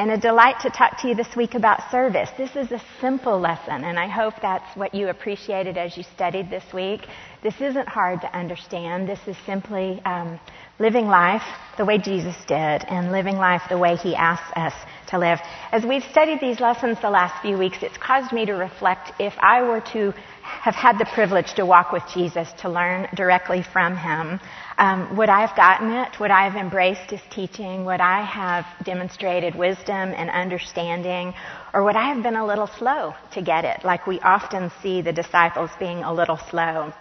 [0.00, 2.30] and a delight to talk to you this week about service.
[2.38, 6.48] This is a simple lesson, and I hope that's what you appreciated as you studied
[6.48, 7.02] this week.
[7.42, 9.08] This isn't hard to understand.
[9.08, 10.38] This is simply um,
[10.78, 11.42] living life
[11.78, 14.74] the way Jesus did and living life the way He asks us
[15.08, 15.38] to live.
[15.72, 19.32] As we've studied these lessons the last few weeks, it's caused me to reflect if
[19.38, 20.12] I were to
[20.42, 24.38] have had the privilege to walk with Jesus, to learn directly from Him,
[24.76, 26.20] um, would I have gotten it?
[26.20, 27.86] Would I have embraced His teaching?
[27.86, 31.32] Would I have demonstrated wisdom and understanding?
[31.72, 35.00] Or would I have been a little slow to get it, like we often see
[35.00, 36.92] the disciples being a little slow?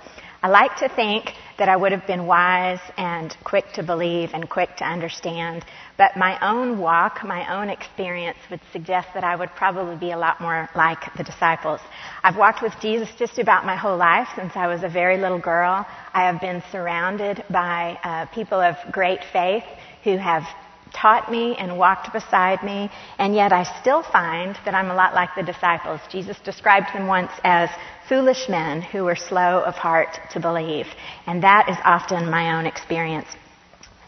[0.42, 4.50] I like to think that I would have been wise and quick to believe and
[4.50, 5.66] quick to understand,
[5.98, 10.18] but my own walk, my own experience would suggest that I would probably be a
[10.18, 11.82] lot more like the disciples.
[12.24, 15.40] I've walked with Jesus just about my whole life since I was a very little
[15.40, 15.86] girl.
[16.14, 19.66] I have been surrounded by uh, people of great faith
[20.06, 20.44] who have
[20.94, 25.14] taught me and walked beside me, and yet I still find that I'm a lot
[25.14, 26.00] like the disciples.
[26.10, 27.70] Jesus described them once as
[28.10, 30.88] foolish men who were slow of heart to believe,
[31.28, 33.28] and that is often my own experience.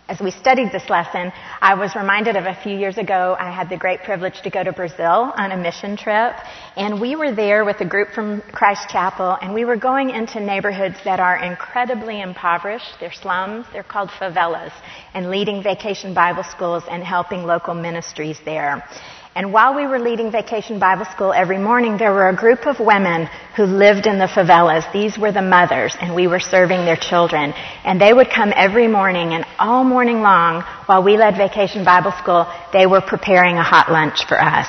[0.09, 3.69] As we studied this lesson, I was reminded of a few years ago, I had
[3.69, 6.33] the great privilege to go to Brazil on a mission trip,
[6.75, 10.41] and we were there with a group from Christ Chapel, and we were going into
[10.41, 12.99] neighborhoods that are incredibly impoverished.
[12.99, 14.73] They're slums, they're called favelas,
[15.13, 18.83] and leading vacation Bible schools and helping local ministries there.
[19.33, 22.81] And while we were leading Vacation Bible School every morning, there were a group of
[22.81, 24.91] women who lived in the favelas.
[24.91, 27.53] These were the mothers, and we were serving their children.
[27.85, 32.11] And they would come every morning, and all morning long, while we led Vacation Bible
[32.11, 34.67] School, they were preparing a hot lunch for us.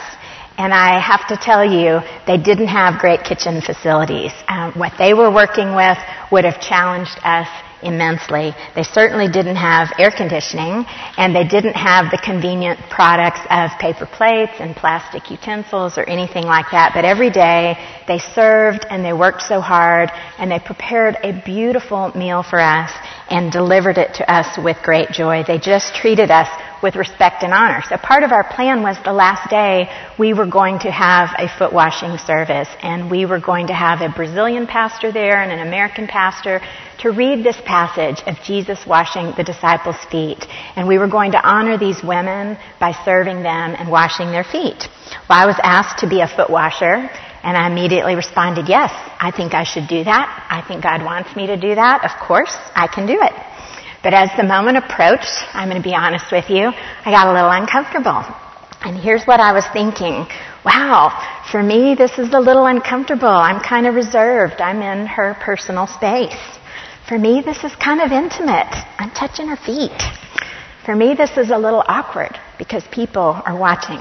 [0.57, 4.31] And I have to tell you, they didn't have great kitchen facilities.
[4.47, 5.99] Um, what they were working with
[6.31, 7.49] would have challenged us
[7.83, 8.55] immensely.
[8.75, 10.85] They certainly didn't have air conditioning,
[11.17, 16.45] and they didn't have the convenient products of paper plates and plastic utensils or anything
[16.45, 16.93] like that.
[16.95, 17.77] But every day
[18.09, 22.91] they served and they worked so hard, and they prepared a beautiful meal for us
[23.31, 25.45] and delivered it to us with great joy.
[25.47, 26.49] They just treated us
[26.83, 27.83] with respect and honor.
[27.89, 29.89] So part of our plan was the last day
[30.19, 34.01] we were going to have a foot washing service and we were going to have
[34.01, 36.61] a Brazilian pastor there and an American pastor
[36.99, 40.47] to read this passage of Jesus washing the disciples' feet.
[40.77, 44.89] And we were going to honor these women by serving them and washing their feet.
[45.29, 47.11] Well, I was asked to be a foot washer
[47.45, 50.47] and I immediately responded, yes, I think I should do that.
[50.49, 52.05] I think God wants me to do that.
[52.05, 53.33] Of course, I can do it.
[54.03, 57.33] But as the moment approached, I'm going to be honest with you, I got a
[57.33, 58.25] little uncomfortable.
[58.85, 60.27] And here's what I was thinking.
[60.65, 61.15] Wow,
[61.53, 63.29] for me, this is a little uncomfortable.
[63.29, 64.61] I'm kind of reserved.
[64.61, 66.35] I'm in her personal space.
[67.09, 68.75] For me, this is kind of intimate.
[68.99, 69.97] I'm touching her feet.
[70.85, 74.01] For me, this is a little awkward because people are watching.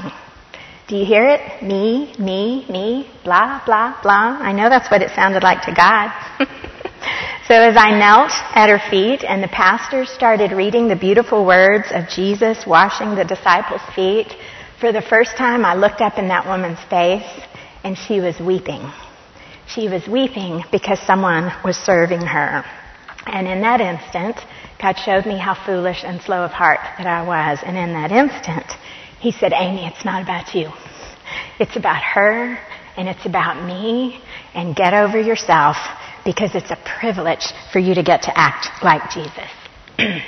[0.88, 1.62] Do you hear it?
[1.62, 4.40] Me, me, me, blah, blah, blah.
[4.42, 6.12] I know that's what it sounded like to God.
[7.52, 11.88] So as I knelt at her feet and the pastor started reading the beautiful words
[11.92, 14.34] of Jesus washing the disciples' feet,
[14.80, 17.30] for the first time I looked up in that woman's face
[17.84, 18.90] and she was weeping.
[19.68, 22.64] She was weeping because someone was serving her.
[23.26, 24.38] And in that instant,
[24.82, 27.60] God showed me how foolish and slow of heart that I was.
[27.66, 28.72] And in that instant,
[29.20, 30.72] He said, Amy, it's not about you.
[31.60, 32.58] It's about her
[32.96, 34.22] and it's about me
[34.54, 35.76] and get over yourself
[36.26, 39.50] because it's a privilege for you to get to act like Jesus.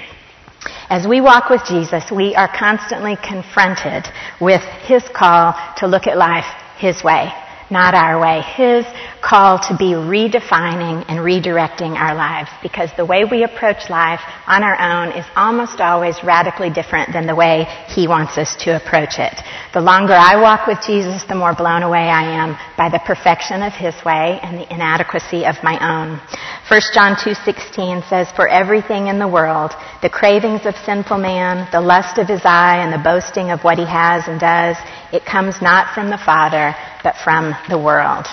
[0.89, 4.05] As we walk with Jesus, we are constantly confronted
[4.39, 6.45] with His call to look at life
[6.77, 7.31] His way
[7.73, 8.41] not our way.
[8.41, 8.85] His
[9.21, 14.63] call to be redefining and redirecting our lives because the way we approach life on
[14.63, 19.17] our own is almost always radically different than the way He wants us to approach
[19.17, 19.33] it.
[19.73, 23.63] The longer I walk with Jesus, the more blown away I am by the perfection
[23.63, 26.21] of His way and the inadequacy of my own.
[26.69, 31.81] 1 John 2.16 says, For everything in the world, the cravings of sinful man, the
[31.81, 34.77] lust of his eye, and the boasting of what he has and does,
[35.11, 36.73] it comes not from the Father,
[37.03, 38.27] but from the world.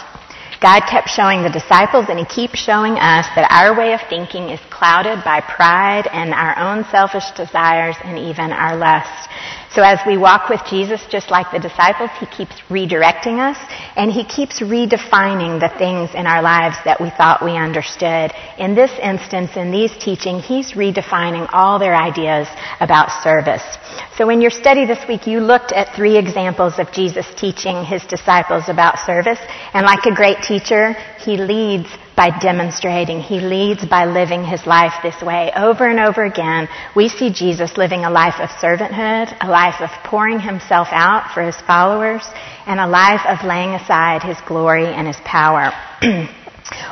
[0.61, 4.51] God kept showing the disciples and He keeps showing us that our way of thinking
[4.51, 9.29] is clouded by pride and our own selfish desires and even our lust.
[9.75, 13.59] So as we walk with Jesus, just like the disciples, He keeps redirecting us
[13.95, 18.33] and He keeps redefining the things in our lives that we thought we understood.
[18.57, 22.49] In this instance, in these teaching, He's redefining all their ideas
[22.81, 23.63] about service.
[24.17, 28.03] So in your study this week, you looked at three examples of Jesus teaching His
[28.07, 29.39] disciples about service.
[29.75, 31.91] And like a great teacher, He leads
[32.21, 33.19] by demonstrating.
[33.23, 35.51] He leads by living his life this way.
[35.57, 39.89] Over and over again, we see Jesus living a life of servanthood, a life of
[40.05, 42.23] pouring himself out for his followers,
[42.67, 45.73] and a life of laying aside his glory and his power.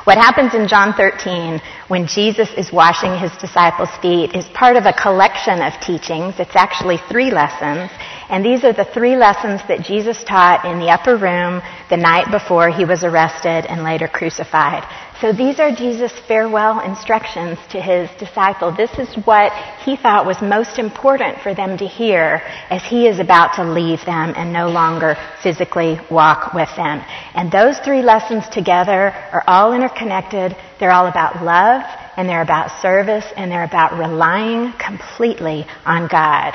[0.04, 4.86] What happens in John 13 when Jesus is washing his disciples' feet is part of
[4.86, 6.34] a collection of teachings.
[6.40, 7.90] It's actually three lessons.
[8.28, 12.30] And these are the three lessons that Jesus taught in the upper room the night
[12.30, 14.82] before he was arrested and later crucified.
[15.20, 18.70] So these are Jesus' farewell instructions to his disciple.
[18.70, 19.52] This is what
[19.84, 24.04] he thought was most important for them to hear as he is about to leave
[24.04, 27.02] them and no longer physically walk with them.
[27.34, 30.56] And those three lessons together are all interconnected.
[30.78, 31.82] They're all about love
[32.16, 36.54] and they're about service and they're about relying completely on God.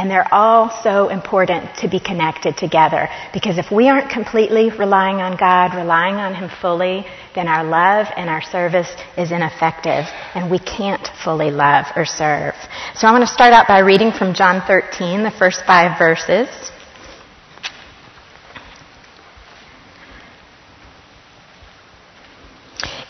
[0.00, 3.10] And they're all so important to be connected together.
[3.34, 7.04] Because if we aren't completely relying on God, relying on Him fully,
[7.34, 8.88] then our love and our service
[9.18, 10.06] is ineffective.
[10.34, 12.54] And we can't fully love or serve.
[12.94, 16.48] So I want to start out by reading from John 13, the first five verses.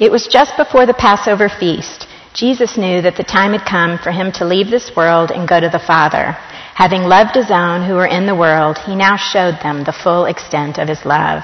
[0.00, 2.08] It was just before the Passover feast.
[2.34, 5.60] Jesus knew that the time had come for him to leave this world and go
[5.60, 6.36] to the Father.
[6.74, 10.24] Having loved his own who were in the world, he now showed them the full
[10.26, 11.42] extent of his love.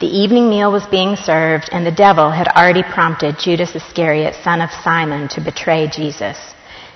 [0.00, 4.60] The evening meal was being served, and the devil had already prompted Judas Iscariot, son
[4.60, 6.38] of Simon, to betray Jesus.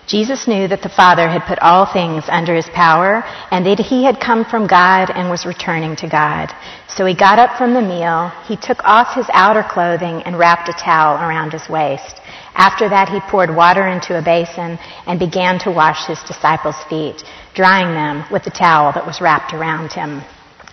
[0.08, 4.04] Jesus knew that the Father had put all things under his power, and that he
[4.04, 6.50] had come from God and was returning to God.
[6.88, 10.70] So he got up from the meal, he took off his outer clothing, and wrapped
[10.70, 12.22] a towel around his waist.
[12.54, 17.22] After that, he poured water into a basin and began to wash his disciples' feet,
[17.54, 20.22] drying them with the towel that was wrapped around him.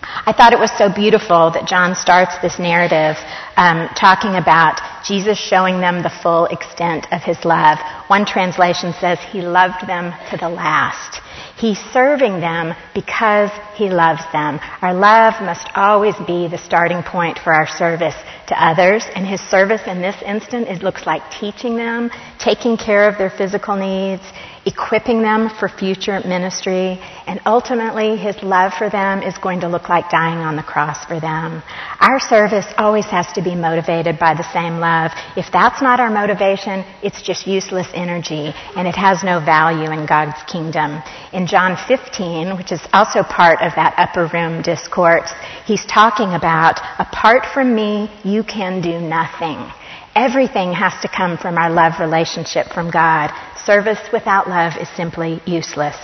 [0.02, 3.16] I thought it was so beautiful that John starts this narrative
[3.56, 7.78] um, talking about Jesus showing them the full extent of his love.
[8.08, 11.20] One translation says he loved them to the last.
[11.56, 14.60] He's serving them because he loves them.
[14.82, 18.16] Our love must always be the starting point for our service
[18.48, 19.04] to others.
[19.14, 23.30] And his service in this instant, it looks like teaching them, taking care of their
[23.30, 24.22] physical needs,
[24.66, 29.88] equipping them for future ministry, and ultimately his love for them is going to look
[29.88, 31.62] like dying on the cross for them.
[32.00, 35.12] Our service always has to be motivated by the same love.
[35.36, 40.04] If that's not our motivation, it's just useless energy, and it has no value in
[40.04, 41.00] God's kingdom.
[41.32, 45.30] In John 15, which is also part of that upper room discourse,
[45.64, 49.70] he's talking about, apart from me, you can do nothing.
[50.16, 53.30] Everything has to come from our love relationship from God.
[53.66, 55.96] Service without love is simply useless.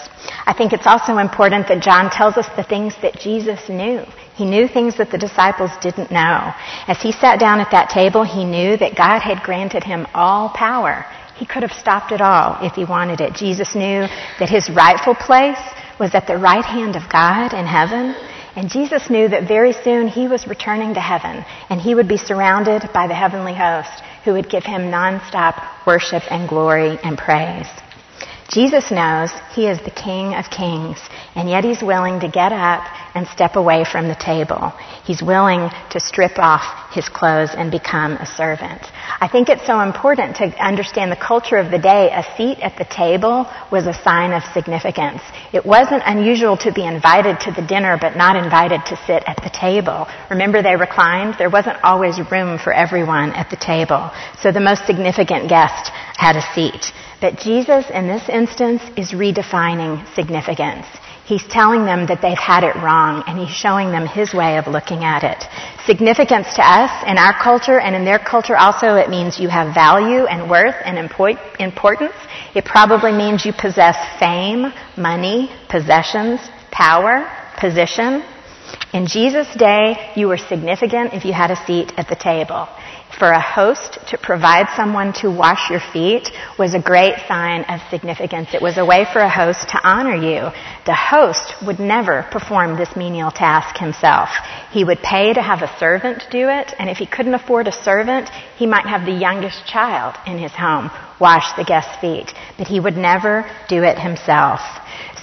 [0.47, 4.03] I think it's also important that John tells us the things that Jesus knew.
[4.35, 6.53] He knew things that the disciples didn't know.
[6.89, 10.49] As he sat down at that table, he knew that God had granted him all
[10.49, 11.07] power.
[11.37, 13.35] He could have stopped it all if he wanted it.
[13.35, 14.09] Jesus knew
[14.41, 15.63] that his rightful place
[16.01, 18.17] was at the right hand of God in heaven
[18.55, 22.19] and Jesus knew that very soon he was returning to heaven and he would be
[22.19, 27.67] surrounded by the heavenly host who would give him nonstop worship and glory and praise.
[28.53, 30.99] Jesus knows he is the King of Kings,
[31.35, 32.85] and yet he's willing to get up
[33.15, 34.73] and step away from the table.
[35.05, 38.83] He's willing to strip off his clothes and become a servant.
[39.21, 42.11] I think it's so important to understand the culture of the day.
[42.11, 45.23] A seat at the table was a sign of significance.
[45.53, 49.43] It wasn't unusual to be invited to the dinner but not invited to sit at
[49.43, 50.07] the table.
[50.31, 51.37] Remember they reclined?
[51.39, 54.11] There wasn't always room for everyone at the table.
[54.41, 56.93] So the most significant guest had a seat.
[57.21, 60.87] But Jesus, in this instance, is redefining significance.
[61.33, 64.67] He's telling them that they've had it wrong, and he's showing them his way of
[64.67, 65.43] looking at it.
[65.87, 69.73] Significance to us, in our culture, and in their culture also, it means you have
[69.73, 72.13] value and worth and importance.
[72.55, 76.39] It probably means you possess fame, money, possessions,
[76.71, 77.27] power,
[77.59, 78.23] position.
[78.93, 82.69] In Jesus' day, you were significant if you had a seat at the table
[83.19, 87.81] for a host to provide someone to wash your feet was a great sign of
[87.91, 88.55] significance.
[88.55, 90.51] It was a way for a host to honor you.
[90.87, 94.31] The host would never perform this menial task himself.
[94.71, 97.73] He would pay to have a servant do it, and if he couldn't afford a
[97.73, 100.91] servant, he might have the youngest child in his home
[101.21, 102.33] wash the guest's feet.
[102.59, 104.61] But he would never do it himself.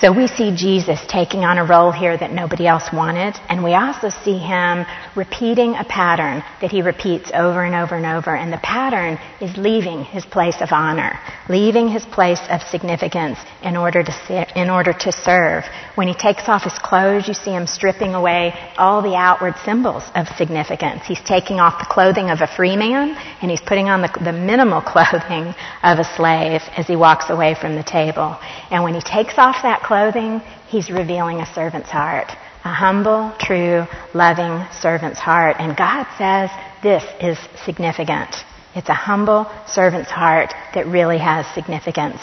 [0.02, 3.74] So we see Jesus taking on a role here that nobody else wanted, and we
[3.74, 8.54] also see him repeating a pattern that he repeats over and over and over, and
[8.54, 14.02] the pattern is leaving his place of honor, leaving his place of significance in order
[14.02, 15.66] to, in order to serve.
[15.96, 20.04] When he takes off his clothes, you see him stripping away all the outward symbols
[20.16, 21.04] of significance.
[21.08, 24.32] He's taking off the clothing of a free man, and he's putting on the, the
[24.32, 25.54] minimal clothing
[25.84, 28.40] of a slave as he walks away from the table.
[28.72, 32.30] And when he takes off that clothing, he's revealing a servant's heart.
[32.64, 35.56] A humble, true, loving servant's heart.
[35.58, 36.52] And God says
[36.84, 38.30] this is significant.
[38.76, 42.22] It's a humble servant's heart that really has significance.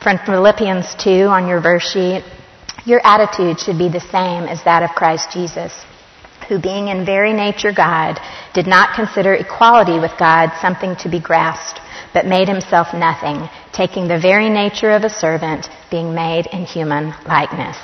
[0.00, 2.22] From Philippians 2 on your verse sheet,
[2.86, 5.72] your attitude should be the same as that of Christ Jesus,
[6.48, 8.20] who being in very nature God,
[8.54, 11.79] did not consider equality with God something to be grasped
[12.12, 17.14] but made himself nothing, taking the very nature of a servant, being made in human
[17.26, 17.76] likeness.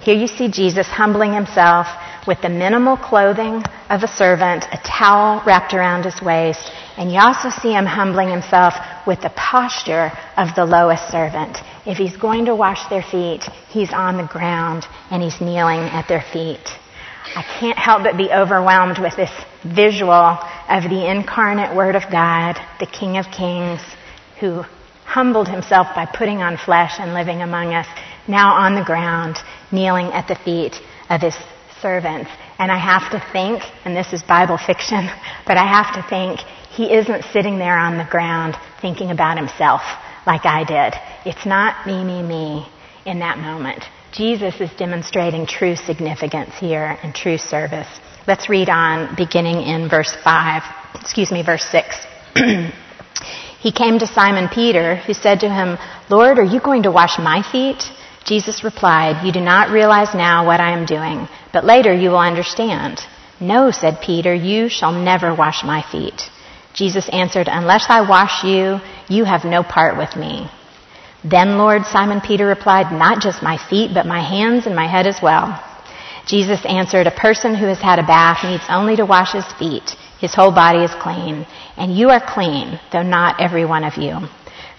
[0.00, 1.86] Here you see Jesus humbling himself
[2.26, 7.18] with the minimal clothing of a servant, a towel wrapped around his waist, and you
[7.20, 8.74] also see him humbling himself
[9.06, 11.58] with the posture of the lowest servant.
[11.86, 16.08] If he's going to wash their feet, he's on the ground and he's kneeling at
[16.08, 16.81] their feet.
[17.36, 19.30] I can't help but be overwhelmed with this
[19.64, 20.12] visual
[20.68, 23.80] of the incarnate Word of God, the King of Kings,
[24.40, 24.64] who
[25.04, 27.86] humbled himself by putting on flesh and living among us,
[28.26, 29.36] now on the ground,
[29.70, 31.36] kneeling at the feet of his
[31.80, 32.30] servants.
[32.58, 35.08] And I have to think, and this is Bible fiction,
[35.46, 39.82] but I have to think he isn't sitting there on the ground thinking about himself
[40.26, 40.94] like I did.
[41.26, 42.66] It's not me, me, me
[43.04, 43.84] in that moment.
[44.12, 47.88] Jesus is demonstrating true significance here and true service.
[48.26, 50.62] Let's read on beginning in verse 5,
[51.00, 51.96] excuse me, verse 6.
[53.58, 55.78] he came to Simon Peter, who said to him,
[56.10, 57.82] Lord, are you going to wash my feet?
[58.26, 62.18] Jesus replied, You do not realize now what I am doing, but later you will
[62.18, 63.00] understand.
[63.40, 66.28] No, said Peter, you shall never wash my feet.
[66.74, 68.78] Jesus answered, Unless I wash you,
[69.08, 70.48] you have no part with me.
[71.24, 75.06] Then, Lord, Simon Peter replied, Not just my feet, but my hands and my head
[75.06, 75.62] as well.
[76.26, 79.96] Jesus answered, A person who has had a bath needs only to wash his feet.
[80.20, 81.46] His whole body is clean.
[81.76, 84.18] And you are clean, though not every one of you.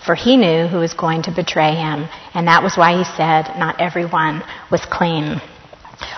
[0.06, 3.58] For he knew who was going to betray him, and that was why he said,
[3.58, 5.40] Not everyone was clean.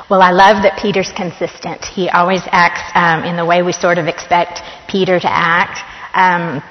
[0.10, 1.86] Well, I love that Peter's consistent.
[1.86, 5.80] He always acts um, in the way we sort of expect Peter to act.
[6.16, 6.64] Um,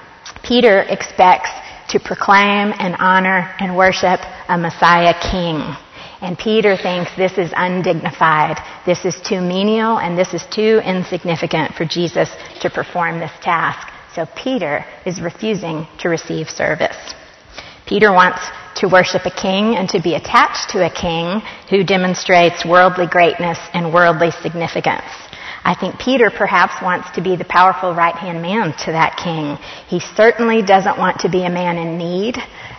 [0.43, 1.51] Peter expects
[1.89, 5.61] to proclaim and honor and worship a Messiah king.
[6.21, 11.75] And Peter thinks this is undignified, this is too menial, and this is too insignificant
[11.75, 13.89] for Jesus to perform this task.
[14.15, 16.97] So Peter is refusing to receive service.
[17.87, 18.41] Peter wants
[18.77, 23.59] to worship a king and to be attached to a king who demonstrates worldly greatness
[23.75, 25.05] and worldly significance.
[25.65, 29.57] I think Peter perhaps wants to be the powerful right hand man to that king.
[29.89, 32.37] He certainly doesn't want to be a man in need,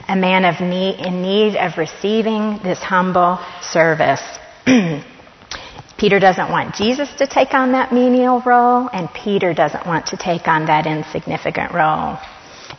[0.08, 4.22] a man of need, in need of receiving this humble service.
[5.98, 10.18] Peter doesn't want Jesus to take on that menial role, and Peter doesn't want to
[10.18, 12.20] take on that insignificant role.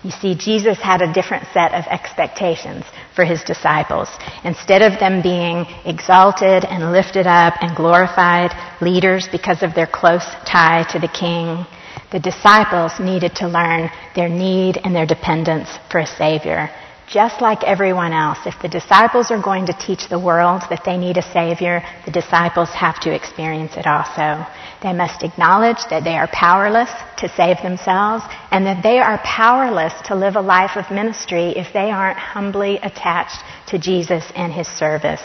[0.07, 2.85] You see, Jesus had a different set of expectations
[3.17, 4.09] for his disciples.
[4.45, 10.25] Instead of them being exalted and lifted up and glorified leaders because of their close
[10.47, 11.67] tie to the king,
[12.13, 16.71] the disciples needed to learn their need and their dependence for a Savior
[17.09, 20.99] just like everyone else, if the disciples are going to teach the world that they
[20.99, 24.45] need a Savior, the disciples have to experience it also.
[24.87, 29.93] They must acknowledge that they are powerless to save themselves and that they are powerless
[30.05, 34.69] to live a life of ministry if they aren't humbly attached to Jesus and His
[34.69, 35.23] service.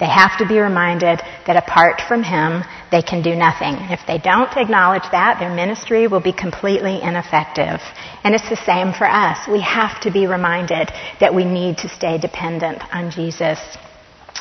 [0.00, 3.76] They have to be reminded that apart from Him, they can do nothing.
[3.88, 7.80] If they don't acknowledge that, their ministry will be completely ineffective.
[8.24, 9.46] And it's the same for us.
[9.46, 10.90] We have to be reminded
[11.20, 13.60] that we need to stay dependent on Jesus.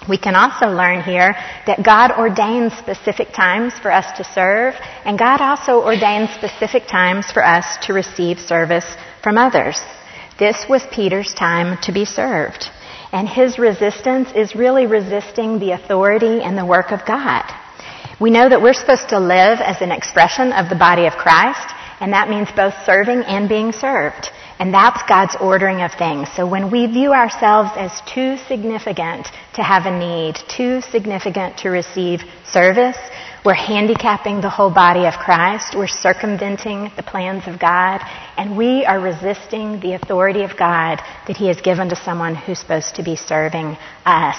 [0.08, 1.34] We can also learn here
[1.66, 7.32] that God ordains specific times for us to serve, and God also ordains specific times
[7.32, 8.86] for us to receive service
[9.22, 9.80] from others.
[10.38, 12.70] This was Peter's time to be served.
[13.14, 17.44] And his resistance is really resisting the authority and the work of God.
[18.20, 21.70] We know that we're supposed to live as an expression of the body of Christ,
[22.00, 24.32] and that means both serving and being served.
[24.60, 26.30] And that's God's ordering of things.
[26.36, 31.70] So when we view ourselves as too significant to have a need, too significant to
[31.70, 32.98] receive service,
[33.46, 35.76] We're handicapping the whole body of Christ.
[35.76, 38.00] We're circumventing the plans of God.
[38.38, 42.60] And we are resisting the authority of God that He has given to someone who's
[42.60, 44.38] supposed to be serving us.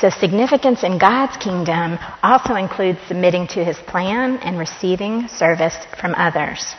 [0.00, 6.14] So significance in God's kingdom also includes submitting to His plan and receiving service from
[6.14, 6.76] others.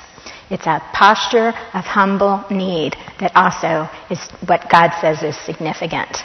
[0.50, 6.24] It's a posture of humble need that also is what God says is significant.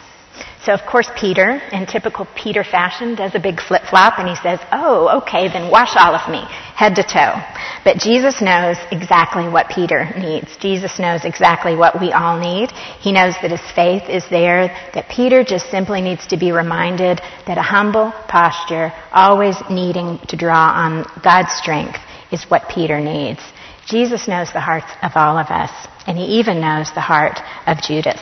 [0.64, 4.34] So of course Peter, in typical Peter fashion, does a big flip flop and he
[4.36, 6.40] says, oh, okay, then wash all of me,
[6.74, 7.36] head to toe.
[7.84, 10.56] But Jesus knows exactly what Peter needs.
[10.56, 12.70] Jesus knows exactly what we all need.
[12.72, 17.20] He knows that his faith is there, that Peter just simply needs to be reminded
[17.46, 21.98] that a humble posture, always needing to draw on God's strength,
[22.32, 23.40] is what Peter needs.
[23.86, 25.70] Jesus knows the hearts of all of us,
[26.06, 28.20] and he even knows the heart of Judas.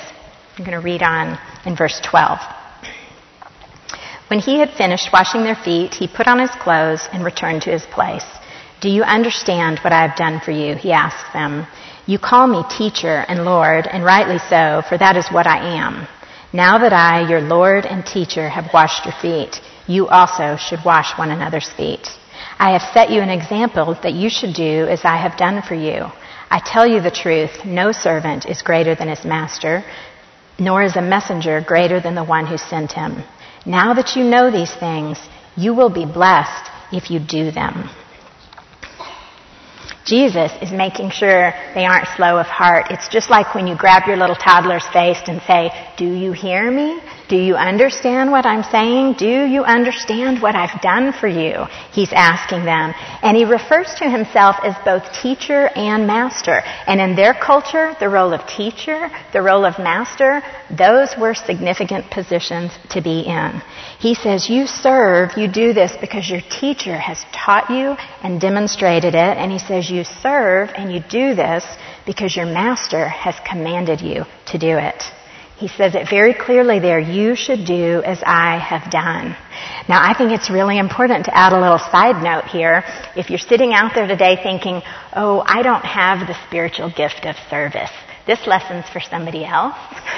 [0.57, 2.39] I'm going to read on in verse 12.
[4.29, 7.71] When he had finished washing their feet, he put on his clothes and returned to
[7.71, 8.25] his place.
[8.81, 10.75] Do you understand what I have done for you?
[10.75, 11.67] He asked them.
[12.07, 16.09] You call me teacher and Lord, and rightly so, for that is what I am.
[16.53, 21.17] Now that I, your Lord and teacher, have washed your feet, you also should wash
[21.17, 22.09] one another's feet.
[22.63, 25.75] I have set you an example that you should do as I have done for
[25.75, 26.07] you.
[26.49, 29.83] I tell you the truth, no servant is greater than his master,
[30.61, 33.25] nor is a messenger greater than the one who sent him.
[33.67, 35.19] Now that you know these things,
[35.57, 37.91] you will be blessed if you do them.
[40.05, 42.93] Jesus is making sure they aren't slow of heart.
[42.93, 46.71] It's just like when you grab your little toddler's face and say, Do you hear
[46.71, 47.01] me?
[47.33, 49.15] Do you understand what I'm saying?
[49.15, 51.65] Do you understand what I've done for you?
[51.91, 52.93] He's asking them.
[53.23, 56.61] And he refers to himself as both teacher and master.
[56.87, 60.43] And in their culture, the role of teacher, the role of master,
[60.77, 63.63] those were significant positions to be in.
[63.99, 69.15] He says, You serve, you do this because your teacher has taught you and demonstrated
[69.15, 69.39] it.
[69.39, 71.65] And he says, You serve and you do this
[72.05, 75.03] because your master has commanded you to do it.
[75.63, 79.37] He says it very clearly there, you should do as I have done.
[79.89, 82.83] Now I think it's really important to add a little side note here.
[83.15, 84.83] If you're sitting out there today thinking,
[85.15, 87.93] oh, I don't have the spiritual gift of service.
[88.27, 89.75] This lesson's for somebody else.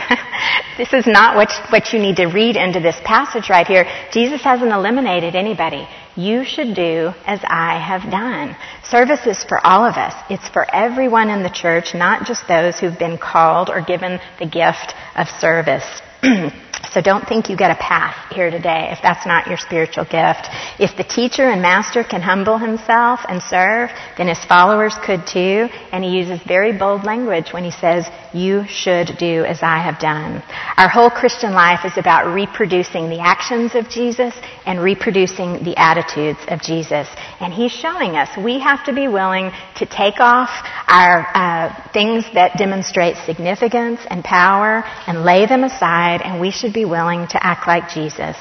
[0.76, 3.86] this is not what, what you need to read into this passage right here.
[4.12, 5.88] Jesus hasn't eliminated anybody.
[6.14, 8.56] You should do as I have done.
[8.84, 10.14] Service is for all of us.
[10.28, 14.46] It's for everyone in the church, not just those who've been called or given the
[14.46, 16.02] gift of service.
[16.94, 20.46] So don't think you get a pass here today if that's not your spiritual gift.
[20.78, 25.68] If the teacher and master can humble himself and serve, then his followers could too.
[25.90, 29.98] And he uses very bold language when he says, you should do as I have
[29.98, 30.42] done.
[30.76, 34.34] Our whole Christian life is about reproducing the actions of Jesus
[34.64, 37.08] and reproducing the attitudes of Jesus.
[37.40, 40.50] And he's showing us we have to be willing to take off
[40.86, 46.72] our uh, things that demonstrate significance and power and lay them aside, and we should
[46.72, 48.36] be willing to act like Jesus.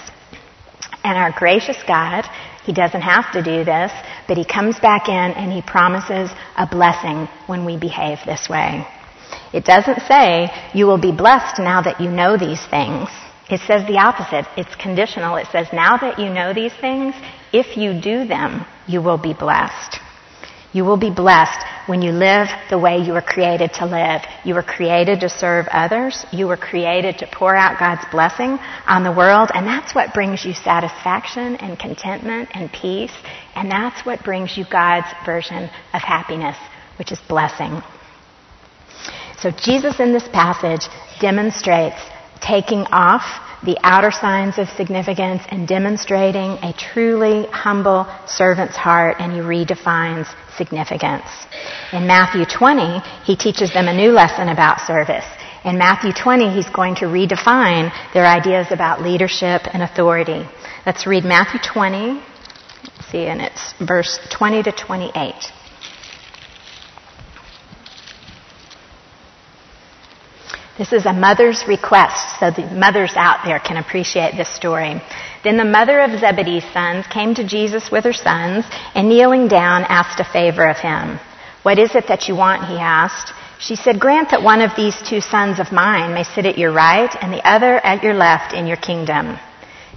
[1.03, 2.25] And our gracious God,
[2.65, 3.91] He doesn't have to do this,
[4.27, 8.88] but He comes back in and He promises a blessing when we behave this way.
[9.53, 13.09] It doesn't say, you will be blessed now that you know these things.
[13.49, 14.47] It says the opposite.
[14.57, 15.36] It's conditional.
[15.36, 17.13] It says, now that you know these things,
[17.51, 19.99] if you do them, you will be blessed.
[20.73, 24.21] You will be blessed when you live the way you were created to live.
[24.43, 26.25] You were created to serve others.
[26.31, 28.57] You were created to pour out God's blessing
[28.88, 29.51] on the world.
[29.53, 33.13] And that's what brings you satisfaction and contentment and peace.
[33.55, 36.57] And that's what brings you God's version of happiness,
[36.97, 37.81] which is blessing.
[39.38, 40.89] So Jesus in this passage
[41.21, 42.01] demonstrates
[42.41, 43.21] taking off
[43.65, 50.28] the outer signs of significance and demonstrating a truly humble servant's heart, and he redefines
[50.58, 51.26] significance.
[51.93, 55.26] In Matthew 20, he teaches them a new lesson about service.
[55.63, 60.45] In Matthew 20, he's going to redefine their ideas about leadership and authority.
[60.86, 62.21] Let's read Matthew 20.
[62.86, 65.34] Let's see, and it's verse 20 to 28.
[70.75, 74.99] This is a mother's request, so the mothers out there can appreciate this story.
[75.43, 79.83] Then the mother of Zebedee's sons came to Jesus with her sons, and kneeling down,
[79.83, 81.19] asked a favor of him.
[81.62, 82.65] What is it that you want?
[82.65, 83.33] he asked.
[83.59, 86.71] She said, Grant that one of these two sons of mine may sit at your
[86.73, 89.38] right and the other at your left in your kingdom.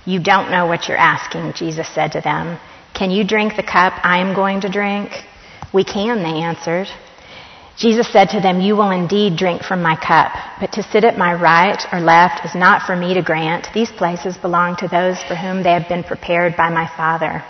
[0.05, 2.59] You don't know what you're asking, Jesus said to them.
[2.93, 5.11] Can you drink the cup I am going to drink?
[5.73, 6.89] We can, they answered.
[7.77, 11.19] Jesus said to them, You will indeed drink from my cup, but to sit at
[11.19, 13.69] my right or left is not for me to grant.
[13.75, 17.45] These places belong to those for whom they have been prepared by my Father.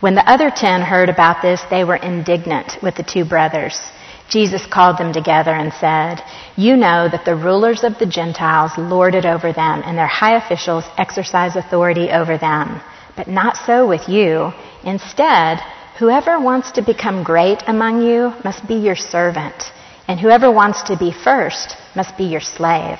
[0.00, 3.80] When the other ten heard about this, they were indignant with the two brothers.
[4.28, 6.22] Jesus called them together and said,
[6.56, 10.36] You know that the rulers of the Gentiles lord it over them, and their high
[10.36, 12.82] officials exercise authority over them.
[13.16, 14.52] But not so with you.
[14.82, 15.60] Instead,
[15.98, 19.72] whoever wants to become great among you must be your servant,
[20.08, 22.98] and whoever wants to be first must be your slave.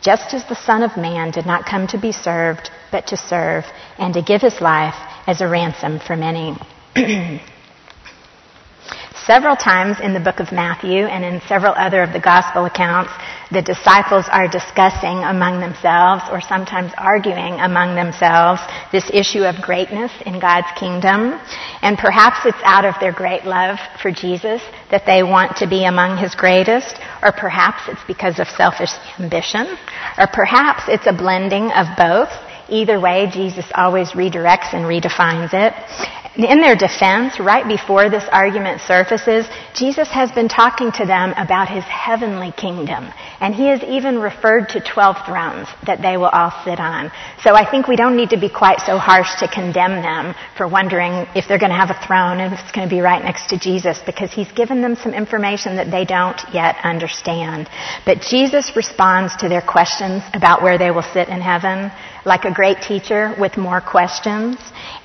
[0.00, 3.64] Just as the Son of Man did not come to be served, but to serve,
[3.98, 6.56] and to give his life as a ransom for many.
[9.26, 13.12] Several times in the book of Matthew and in several other of the gospel accounts,
[13.52, 20.10] the disciples are discussing among themselves or sometimes arguing among themselves this issue of greatness
[20.26, 21.38] in God's kingdom.
[21.82, 25.84] And perhaps it's out of their great love for Jesus that they want to be
[25.84, 29.78] among his greatest, or perhaps it's because of selfish ambition,
[30.18, 32.30] or perhaps it's a blending of both.
[32.68, 35.74] Either way, Jesus always redirects and redefines it.
[36.36, 41.68] In their defense, right before this argument surfaces, Jesus has been talking to them about
[41.68, 43.12] his heavenly kingdom.
[43.42, 47.10] And he has even referred to 12 thrones that they will all sit on.
[47.42, 50.68] So I think we don't need to be quite so harsh to condemn them for
[50.68, 53.22] wondering if they're going to have a throne and if it's going to be right
[53.22, 57.68] next to Jesus because he's given them some information that they don't yet understand.
[58.06, 61.90] But Jesus responds to their questions about where they will sit in heaven
[62.24, 64.56] like a great teacher with more questions.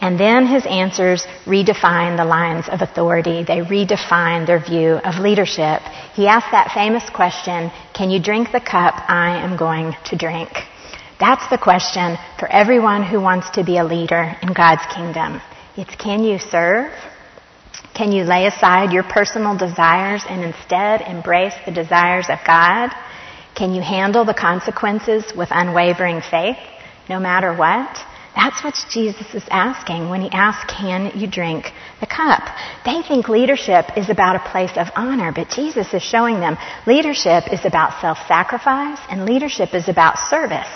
[0.02, 3.44] And then his answers redefine the lines of authority.
[3.44, 5.82] They redefine their view of leadership.
[6.14, 10.50] He asked that famous question, can you drink the cup I am going to drink?
[11.18, 15.42] That's the question for everyone who wants to be a leader in God's kingdom.
[15.78, 16.92] It's can you serve?
[17.96, 22.90] Can you lay aside your personal desires and instead embrace the desires of God?
[23.56, 26.58] Can you handle the consequences with unwavering faith?
[27.10, 27.90] no matter what?
[28.38, 32.44] That's what Jesus is asking when he asks, Can you drink the cup?
[32.86, 37.52] They think leadership is about a place of honor, but Jesus is showing them leadership
[37.52, 40.70] is about self sacrifice and leadership is about service.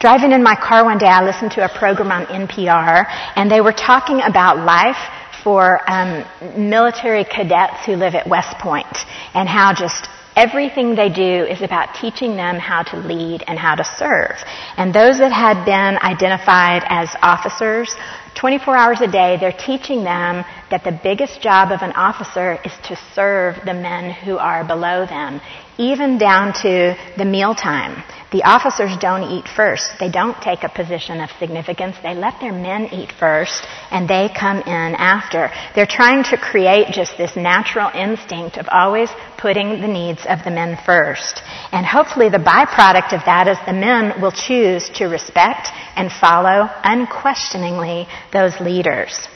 [0.00, 3.60] Driving in my car one day, I listened to a program on NPR, and they
[3.60, 4.98] were talking about life
[5.44, 6.24] for um,
[6.58, 8.96] military cadets who live at West Point
[9.32, 13.74] and how just Everything they do is about teaching them how to lead and how
[13.74, 14.36] to serve.
[14.76, 17.94] And those that had been identified as officers,
[18.34, 22.72] 24 hours a day, they're teaching them that the biggest job of an officer is
[22.84, 25.40] to serve the men who are below them,
[25.78, 28.04] even down to the mealtime.
[28.32, 30.00] The officers don't eat first.
[30.00, 31.96] They don't take a position of significance.
[32.02, 35.50] They let their men eat first and they come in after.
[35.76, 40.50] They're trying to create just this natural instinct of always putting the needs of the
[40.50, 41.40] men first.
[41.70, 46.68] And hopefully the byproduct of that is the men will choose to respect and follow
[46.82, 49.28] unquestioningly those leaders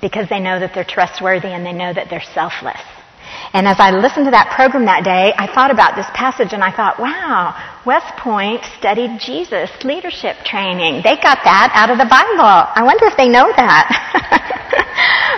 [0.00, 2.80] because they know that they're trustworthy and they know that they're selfless.
[3.52, 6.62] And as I listened to that program that day, I thought about this passage and
[6.62, 11.02] I thought, wow, West Point studied Jesus leadership training.
[11.02, 12.44] They got that out of the Bible.
[12.44, 13.88] I wonder if they know that.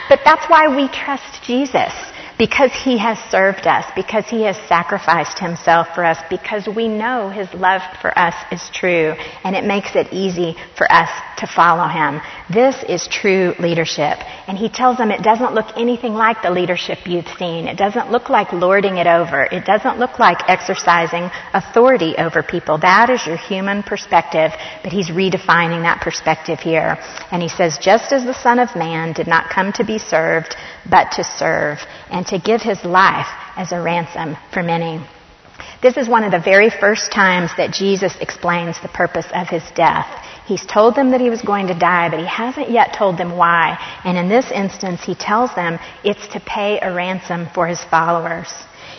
[0.09, 1.93] but that's why we trust Jesus
[2.41, 7.29] because he has served us, because he has sacrificed himself for us, because we know
[7.29, 9.13] his love for us is true,
[9.45, 12.19] and it makes it easy for us to follow him.
[12.49, 14.19] This is true leadership.
[14.49, 17.69] And he tells them it doesn't look anything like the leadership you've seen.
[17.69, 19.43] It doesn't look like lording it over.
[19.43, 22.79] It doesn't look like exercising authority over people.
[22.79, 26.97] That is your human perspective, but he's redefining that perspective here.
[27.31, 30.57] And he says, just as the Son of Man did not come to be served,
[30.89, 35.05] but to serve and to give his life as a ransom for many.
[35.83, 39.65] This is one of the very first times that Jesus explains the purpose of his
[39.75, 40.07] death.
[40.47, 43.37] He's told them that he was going to die, but he hasn't yet told them
[43.37, 43.79] why.
[44.05, 48.53] And in this instance, he tells them it's to pay a ransom for his followers.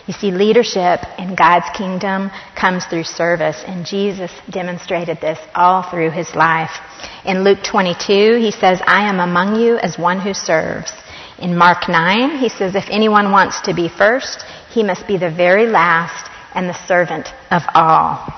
[0.07, 6.09] You see, leadership in God's kingdom comes through service, and Jesus demonstrated this all through
[6.11, 6.71] his life.
[7.25, 10.91] In Luke 22, he says, I am among you as one who serves.
[11.41, 15.31] In Mark 9, he says, If anyone wants to be first, he must be the
[15.31, 18.31] very last and the servant of all.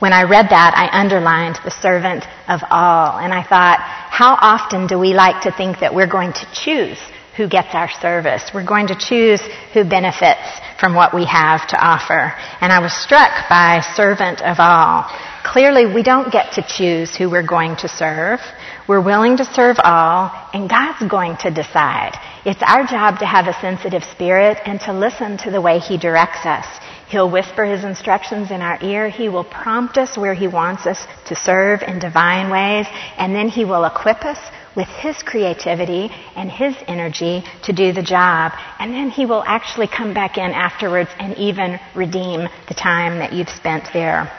[0.00, 3.18] When I read that, I underlined the servant of all.
[3.18, 6.98] And I thought, how often do we like to think that we're going to choose
[7.36, 8.50] who gets our service?
[8.52, 9.40] We're going to choose
[9.72, 10.42] who benefits
[10.80, 12.34] from what we have to offer.
[12.60, 15.06] And I was struck by servant of all.
[15.44, 18.40] Clearly, we don't get to choose who we're going to serve.
[18.88, 22.18] We're willing to serve all, and God's going to decide.
[22.46, 25.98] It's our job to have a sensitive spirit and to listen to the way He
[25.98, 26.64] directs us.
[27.10, 29.10] He'll whisper His instructions in our ear.
[29.10, 32.86] He will prompt us where He wants us to serve in divine ways,
[33.18, 34.38] and then He will equip us
[34.74, 38.52] with his creativity and his energy to do the job.
[38.78, 43.32] And then he will actually come back in afterwards and even redeem the time that
[43.32, 44.30] you've spent there.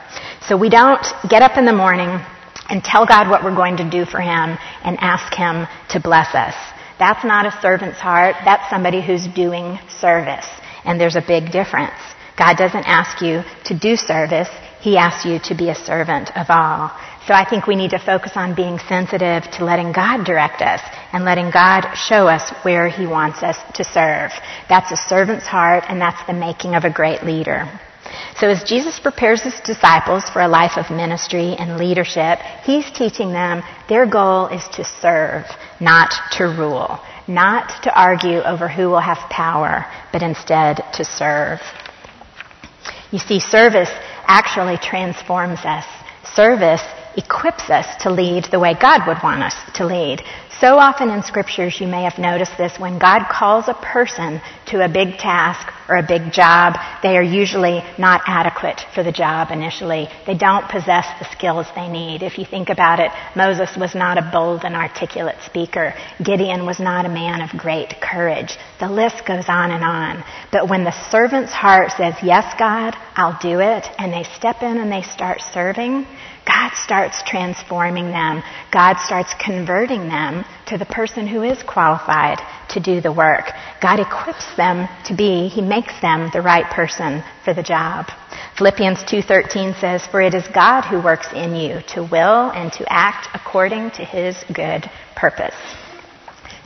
[0.43, 2.21] So we don't get up in the morning
[2.69, 6.35] and tell God what we're going to do for him and ask him to bless
[6.35, 6.55] us.
[6.99, 8.35] That's not a servant's heart.
[8.43, 10.47] That's somebody who's doing service.
[10.85, 11.99] And there's a big difference.
[12.37, 14.49] God doesn't ask you to do service.
[14.81, 16.91] He asks you to be a servant of all.
[17.27, 20.81] So I think we need to focus on being sensitive to letting God direct us
[21.13, 24.31] and letting God show us where He wants us to serve.
[24.67, 27.67] That's a servant's heart and that's the making of a great leader.
[28.37, 33.31] So as Jesus prepares his disciples for a life of ministry and leadership, he's teaching
[33.31, 35.45] them their goal is to serve,
[35.79, 41.59] not to rule, not to argue over who will have power, but instead to serve.
[43.11, 43.91] You see, service
[44.25, 45.85] actually transforms us.
[46.33, 46.83] Service
[47.17, 50.21] equips us to lead the way God would want us to lead.
[50.59, 54.83] So often in scriptures, you may have noticed this, when God calls a person to
[54.83, 59.51] a big task or a big job, they are usually not adequate for the job
[59.51, 60.09] initially.
[60.27, 62.23] They don't possess the skills they need.
[62.23, 65.93] If you think about it, Moses was not a bold and articulate speaker.
[66.21, 68.57] Gideon was not a man of great courage.
[68.81, 70.25] The list goes on and on.
[70.51, 74.77] But when the servant's heart says, yes, God, I'll do it, and they step in
[74.77, 76.05] and they start serving,
[76.49, 78.41] God starts transforming them.
[78.71, 83.51] God starts converting them to the person who is qualified to do the work.
[83.83, 88.07] God equips them to be, He makes them the right person for the job.
[88.57, 92.85] Philippians 2.13 says, For it is God who works in you to will and to
[92.91, 95.55] act according to His good purpose.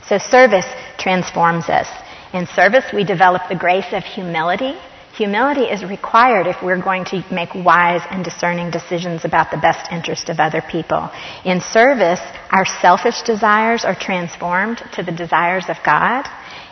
[0.08, 0.66] So service
[0.96, 1.88] transforms us.
[2.32, 4.78] In service, we develop the grace of humility
[5.16, 9.92] Humility is required if we're going to make wise and discerning decisions about the best
[9.92, 11.08] interest of other people.
[11.44, 16.26] In service, our selfish desires are transformed to the desires of God.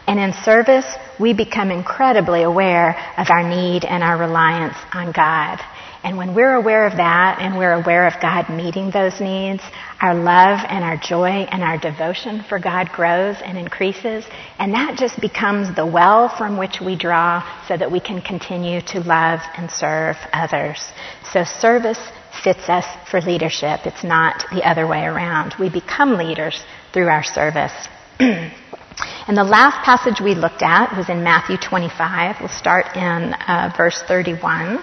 [0.09, 0.87] And in service,
[1.21, 5.61] we become incredibly aware of our need and our reliance on God.
[6.05, 9.63] And when we're aware of that and we're aware of God meeting those needs,
[10.01, 14.25] our love and our joy and our devotion for God grows and increases.
[14.59, 18.81] And that just becomes the well from which we draw so that we can continue
[18.81, 20.85] to love and serve others.
[21.33, 22.01] So service
[22.43, 23.87] fits us for leadership.
[23.87, 25.55] It's not the other way around.
[25.61, 27.73] We become leaders through our service.
[28.19, 32.37] and the last passage we looked at was in Matthew 25.
[32.41, 34.83] We'll start in uh, verse 31.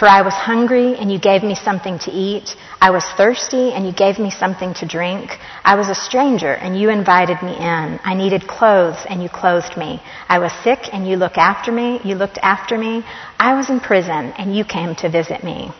[0.00, 2.56] For I was hungry and you gave me something to eat.
[2.80, 5.36] I was thirsty and you gave me something to drink.
[5.62, 8.00] I was a stranger and you invited me in.
[8.02, 10.00] I needed clothes and you clothed me.
[10.26, 12.00] I was sick and you looked after me.
[12.02, 13.04] You looked after me.
[13.38, 15.70] I was in prison and you came to visit me.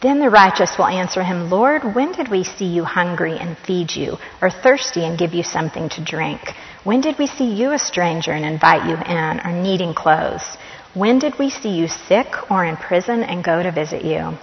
[0.00, 3.90] Then the righteous will answer him, Lord, when did we see you hungry and feed
[3.90, 6.54] you, or thirsty and give you something to drink?
[6.84, 10.56] When did we see you a stranger and invite you in, or needing clothes?
[10.94, 14.38] When did we see you sick or in prison and go to visit you?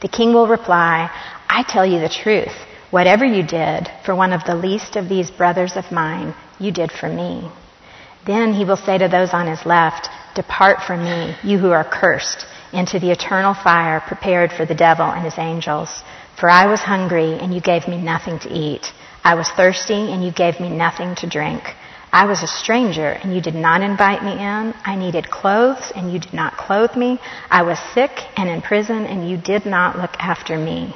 [0.00, 1.10] The king will reply,
[1.48, 2.54] I tell you the truth.
[2.90, 6.92] Whatever you did for one of the least of these brothers of mine, you did
[6.92, 7.50] for me.
[8.26, 11.84] Then he will say to those on his left, Depart from me, you who are
[11.84, 16.02] cursed, into the eternal fire prepared for the devil and his angels.
[16.38, 18.92] For I was hungry, and you gave me nothing to eat.
[19.22, 21.62] I was thirsty, and you gave me nothing to drink.
[22.14, 24.72] I was a stranger and you did not invite me in.
[24.84, 27.18] I needed clothes and you did not clothe me.
[27.50, 30.94] I was sick and in prison and you did not look after me.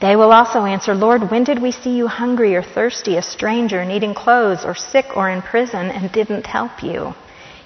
[0.00, 3.84] They will also answer, Lord, when did we see you hungry or thirsty, a stranger,
[3.84, 7.14] needing clothes, or sick or in prison and didn't help you?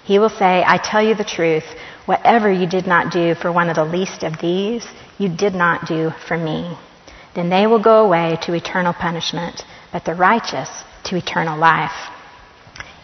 [0.02, 1.66] He will say, I tell you the truth,
[2.06, 4.86] whatever you did not do for one of the least of these,
[5.18, 6.74] you did not do for me.
[7.34, 10.70] Then they will go away to eternal punishment, but the righteous
[11.04, 12.11] to eternal life.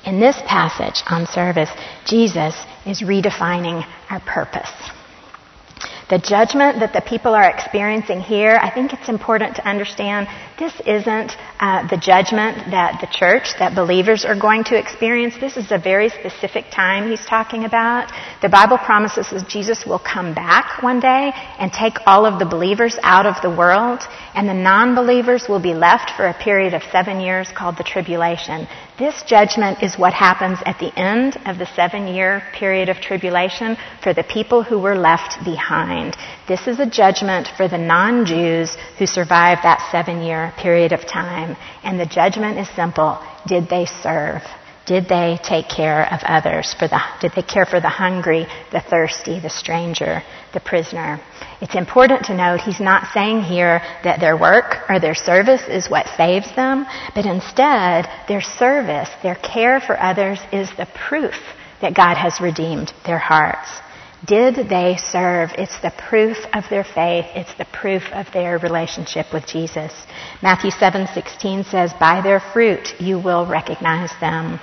[0.08, 1.68] In this passage on service,
[2.06, 4.70] Jesus is redefining our purpose.
[6.08, 10.26] The judgment that the people are experiencing here, I think it's important to understand
[10.58, 15.36] This isn't uh, the judgment that the church, that believers are going to experience.
[15.38, 18.10] This is a very specific time he's talking about.
[18.42, 22.44] The Bible promises that Jesus will come back one day and take all of the
[22.44, 24.00] believers out of the world,
[24.34, 28.66] and the non-believers will be left for a period of seven years called the tribulation.
[28.98, 33.76] This judgment is what happens at the end of the seven year period of tribulation
[34.02, 36.16] for the people who were left behind.
[36.48, 41.06] This is a judgment for the non Jews who survived that seven year period of
[41.06, 41.56] time.
[41.82, 44.42] And the judgment is simple did they serve?
[44.88, 46.74] Did they take care of others?
[46.78, 50.22] For the, did they care for the hungry, the thirsty, the stranger,
[50.54, 51.20] the prisoner?
[51.60, 55.90] It's important to note he's not saying here that their work or their service is
[55.90, 61.36] what saves them, but instead their service, their care for others is the proof
[61.82, 63.68] that God has redeemed their hearts.
[64.26, 65.50] Did they serve?
[65.56, 67.26] It's the proof of their faith.
[67.34, 69.92] It's the proof of their relationship with Jesus.
[70.42, 74.60] Matthew 7:16 says, "By their fruit you will recognize them."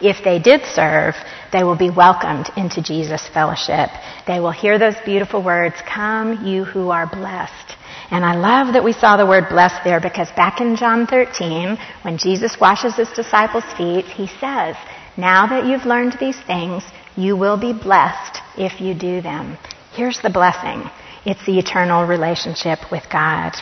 [0.00, 1.16] If they did serve,
[1.52, 3.90] they will be welcomed into Jesus' fellowship.
[4.26, 7.76] They will hear those beautiful words, Come, you who are blessed.
[8.10, 11.78] And I love that we saw the word blessed there because back in John 13,
[12.02, 14.76] when Jesus washes his disciples' feet, he says,
[15.16, 16.84] Now that you've learned these things,
[17.16, 19.56] you will be blessed if you do them.
[19.92, 20.90] Here's the blessing.
[21.24, 23.54] It's the eternal relationship with God.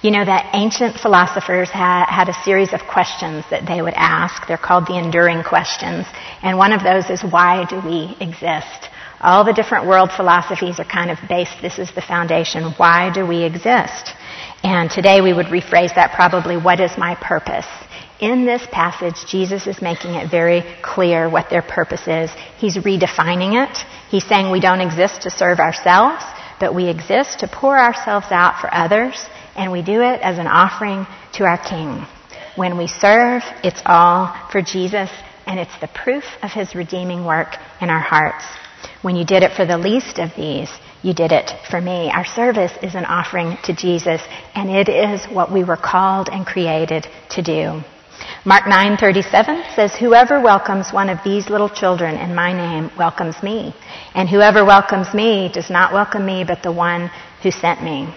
[0.00, 4.46] You know that ancient philosophers had, had, a series of questions that they would ask.
[4.46, 6.06] They're called the enduring questions.
[6.42, 8.88] And one of those is, why do we exist?
[9.20, 12.74] All the different world philosophies are kind of based, this is the foundation.
[12.76, 14.14] Why do we exist?
[14.62, 17.66] And today we would rephrase that probably, what is my purpose?
[18.20, 22.30] In this passage, Jesus is making it very clear what their purpose is.
[22.56, 23.76] He's redefining it.
[24.08, 26.24] He's saying we don't exist to serve ourselves,
[26.58, 29.14] but we exist to pour ourselves out for others
[29.56, 32.06] and we do it as an offering to our King.
[32.56, 35.10] When we serve, it's all for Jesus,
[35.46, 38.44] and it's the proof of his redeeming work in our hearts.
[39.02, 40.70] When you did it for the least of these,
[41.02, 42.10] you did it for me.
[42.10, 44.22] Our service is an offering to Jesus,
[44.54, 47.82] and it is what we were called and created to do.
[48.44, 53.74] Mark 9:37 says whoever welcomes one of these little children in my name welcomes me
[54.14, 57.10] and whoever welcomes me does not welcome me but the one
[57.42, 58.08] who sent me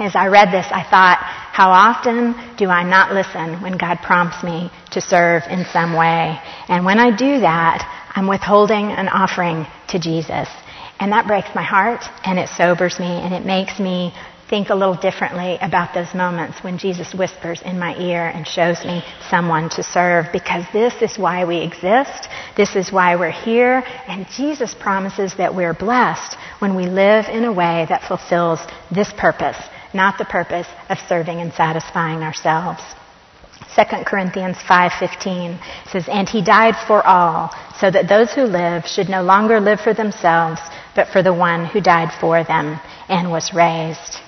[0.00, 4.44] as I read this, I thought, how often do I not listen when God prompts
[4.44, 6.38] me to serve in some way?
[6.68, 7.82] And when I do that,
[8.14, 10.48] I'm withholding an offering to Jesus.
[11.00, 14.14] And that breaks my heart and it sobers me and it makes me
[14.48, 18.84] think a little differently about those moments when Jesus whispers in my ear and shows
[18.84, 22.28] me someone to serve because this is why we exist.
[22.56, 23.84] This is why we're here.
[24.06, 29.12] And Jesus promises that we're blessed when we live in a way that fulfills this
[29.12, 29.58] purpose
[29.94, 32.82] not the purpose of serving and satisfying ourselves.
[33.74, 35.58] 2 Corinthians 5:15
[35.90, 39.80] says and he died for all so that those who live should no longer live
[39.80, 40.60] for themselves
[40.94, 44.20] but for the one who died for them and was raised.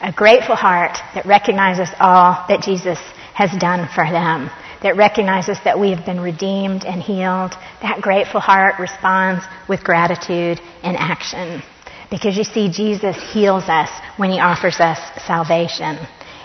[0.00, 2.98] A grateful heart that recognizes all that Jesus
[3.34, 4.48] has done for them,
[4.82, 7.52] that recognizes that we have been redeemed and healed.
[7.82, 11.62] That grateful heart responds with gratitude and action.
[12.10, 15.98] Because you see, Jesus heals us when he offers us salvation.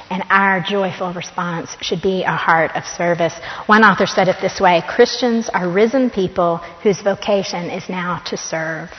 [0.10, 3.34] And our joyful response should be a heart of service.
[3.68, 8.38] One author said it this way Christians are risen people whose vocation is now to
[8.38, 8.90] serve.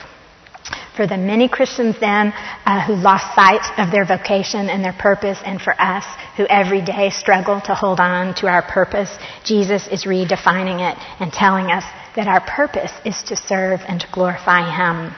[0.95, 2.33] For the many Christians then
[2.65, 6.05] uh, who lost sight of their vocation and their purpose, and for us
[6.37, 11.31] who every day struggle to hold on to our purpose, Jesus is redefining it and
[11.31, 11.83] telling us
[12.15, 15.13] that our purpose is to serve and to glorify Him.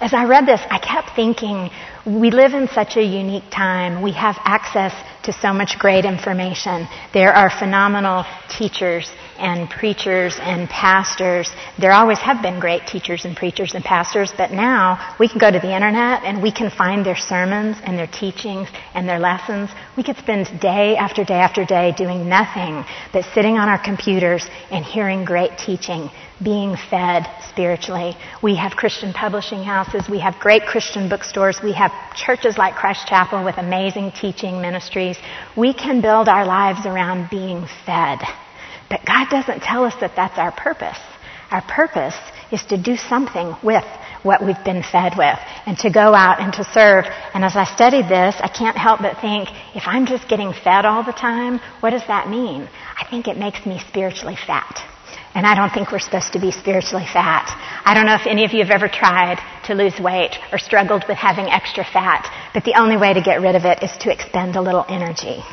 [0.00, 1.70] As I read this, I kept thinking,
[2.06, 4.00] we live in such a unique time.
[4.00, 6.86] We have access to so much great information.
[7.12, 11.50] There are phenomenal teachers and preachers and pastors.
[11.78, 15.50] There always have been great teachers and preachers and pastors, but now we can go
[15.50, 19.70] to the internet and we can find their sermons and their teachings and their lessons.
[19.96, 24.46] We could spend day after day after day doing nothing but sitting on our computers
[24.70, 26.10] and hearing great teaching,
[26.42, 28.16] being fed spiritually.
[28.42, 30.08] We have Christian publishing houses.
[30.08, 31.60] We have great Christian bookstores.
[31.62, 35.18] We have churches like Christ Chapel with amazing teaching ministries.
[35.56, 38.20] We can build our lives around being fed.
[38.88, 40.98] But God doesn't tell us that that's our purpose.
[41.50, 42.16] Our purpose
[42.50, 43.84] is to do something with
[44.22, 47.04] what we've been fed with and to go out and to serve.
[47.34, 50.84] And as I studied this, I can't help but think, if I'm just getting fed
[50.84, 52.68] all the time, what does that mean?
[52.96, 54.82] I think it makes me spiritually fat.
[55.34, 57.46] And I don't think we're supposed to be spiritually fat.
[57.84, 61.04] I don't know if any of you have ever tried to lose weight or struggled
[61.06, 64.10] with having extra fat, but the only way to get rid of it is to
[64.10, 65.44] expend a little energy.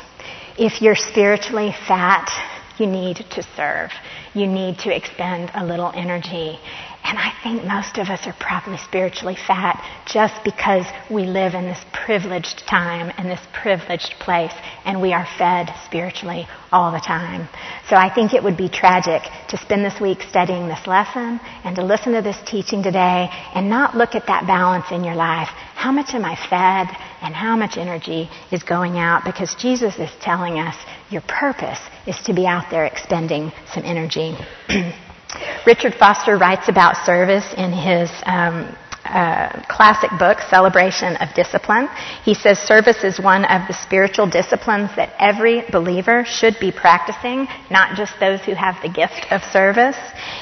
[0.56, 2.30] If you're spiritually fat,
[2.78, 3.90] you need to serve.
[4.34, 6.58] You need to expend a little energy.
[7.04, 11.64] And I think most of us are probably spiritually fat just because we live in
[11.64, 14.54] this privileged time and this privileged place
[14.86, 17.46] and we are fed spiritually all the time.
[17.88, 21.76] So I think it would be tragic to spend this week studying this lesson and
[21.76, 25.48] to listen to this teaching today and not look at that balance in your life.
[25.74, 26.88] How much am I fed
[27.20, 29.24] and how much energy is going out?
[29.24, 30.76] Because Jesus is telling us
[31.10, 34.36] your purpose is to be out there expending some energy.
[35.66, 41.88] Richard Foster writes about service in his um, uh, classic book, Celebration of Discipline.
[42.24, 47.46] He says service is one of the spiritual disciplines that every believer should be practicing,
[47.70, 49.96] not just those who have the gift of service.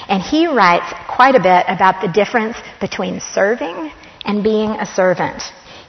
[0.09, 3.93] And he writes quite a bit about the difference between serving
[4.25, 5.43] and being a servant.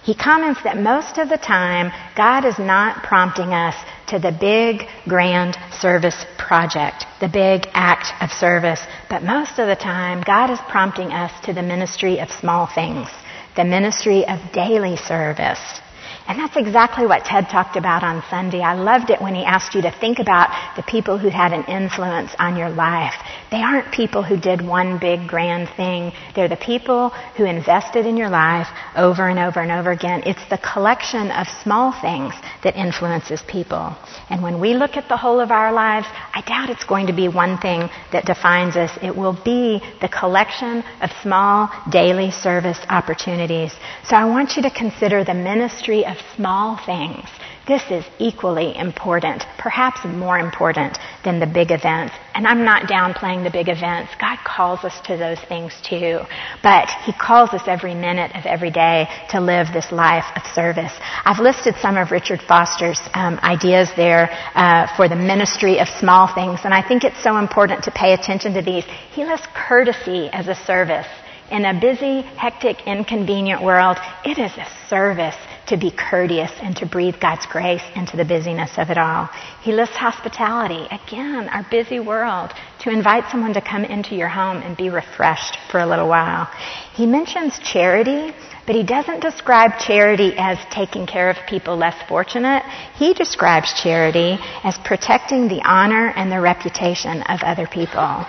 [0.04, 3.76] He comments that most of the time, God is not prompting us
[4.08, 8.82] to the big, grand service project, the big act of service.
[9.10, 13.08] But most of the time, God is prompting us to the ministry of small things,
[13.56, 15.82] the ministry of daily service.
[16.26, 18.62] And that's exactly what Ted talked about on Sunday.
[18.62, 21.66] I loved it when he asked you to think about the people who had an
[21.66, 23.14] influence on your life.
[23.52, 26.14] They aren't people who did one big grand thing.
[26.34, 30.24] They're the people who invested in your life over and over and over again.
[30.26, 33.96] It's the collection of small things that influences people.
[34.30, 37.14] And when we look at the whole of our lives, I doubt it's going to
[37.14, 38.98] be one thing that defines us.
[39.02, 43.74] It will be the collection of small daily service opportunities.
[44.06, 47.28] So I want you to consider the ministry of of small things.
[47.66, 52.14] This is equally important, perhaps more important than the big events.
[52.36, 54.12] And I'm not downplaying the big events.
[54.20, 56.20] God calls us to those things too.
[56.62, 60.92] But He calls us every minute of every day to live this life of service.
[61.24, 66.28] I've listed some of Richard Foster's um, ideas there uh, for the ministry of small
[66.36, 66.60] things.
[66.66, 68.84] And I think it's so important to pay attention to these.
[69.12, 71.08] He lists courtesy as a service.
[71.50, 75.36] In a busy, hectic, inconvenient world, it is a service
[75.68, 79.30] to be courteous and to breathe God's grace into the busyness of it all.
[79.62, 82.52] He lists hospitality, again, our busy world,
[82.82, 86.46] to invite someone to come into your home and be refreshed for a little while.
[86.94, 88.34] He mentions charity,
[88.66, 92.64] but he doesn't describe charity as taking care of people less fortunate.
[92.96, 98.26] He describes charity as protecting the honor and the reputation of other people.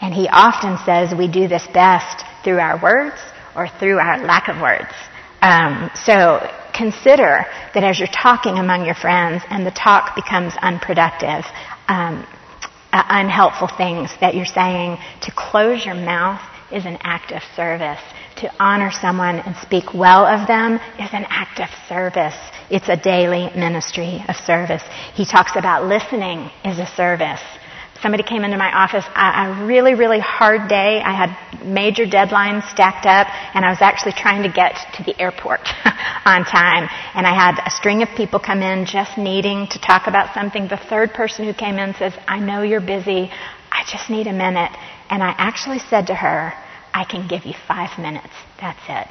[0.00, 3.20] And he often says we do this best through our words
[3.54, 4.92] or through our lack of words.
[5.42, 11.44] Um, so consider that as you're talking among your friends and the talk becomes unproductive,
[11.88, 12.26] um,
[12.92, 16.40] uh, unhelpful things that you're saying, to close your mouth
[16.72, 18.00] is an act of service.
[18.36, 22.36] To honor someone and speak well of them is an act of service.
[22.70, 24.82] It's a daily ministry of service.
[25.14, 27.42] He talks about listening is a service
[28.02, 31.00] somebody came into my office a, a really, really hard day.
[31.00, 35.18] I had major deadlines stacked up, and I was actually trying to get to the
[35.20, 35.60] airport
[36.24, 36.88] on time.
[37.14, 40.68] And I had a string of people come in just needing to talk about something.
[40.68, 43.30] The third person who came in says, I know you're busy.
[43.70, 44.72] I just need a minute.
[45.10, 46.52] And I actually said to her,
[46.92, 48.34] I can give you five minutes.
[48.60, 49.08] That's it.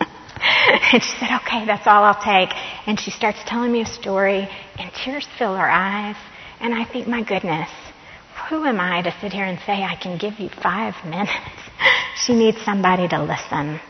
[0.92, 2.54] and she said, okay, that's all I'll take.
[2.86, 4.48] And she starts telling me a story,
[4.78, 6.16] and tears fill her eyes.
[6.60, 7.68] And I think, my goodness,
[8.48, 11.32] who am I to sit here and say I can give you five minutes?
[12.24, 13.80] she needs somebody to listen.